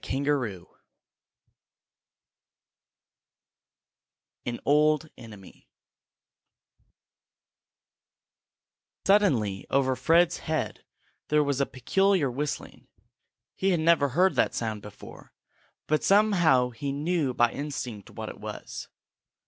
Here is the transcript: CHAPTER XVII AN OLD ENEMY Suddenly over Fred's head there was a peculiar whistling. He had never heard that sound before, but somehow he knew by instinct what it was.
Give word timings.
CHAPTER 0.03 0.43
XVII 0.49 0.63
AN 4.47 4.59
OLD 4.65 5.09
ENEMY 5.15 5.69
Suddenly 9.05 9.67
over 9.69 9.95
Fred's 9.95 10.37
head 10.37 10.83
there 11.27 11.43
was 11.43 11.61
a 11.61 11.67
peculiar 11.67 12.31
whistling. 12.31 12.87
He 13.55 13.69
had 13.69 13.79
never 13.81 14.09
heard 14.09 14.33
that 14.33 14.55
sound 14.55 14.81
before, 14.81 15.33
but 15.85 16.03
somehow 16.03 16.71
he 16.71 16.91
knew 16.91 17.35
by 17.35 17.51
instinct 17.51 18.09
what 18.09 18.29
it 18.29 18.39
was. 18.39 18.87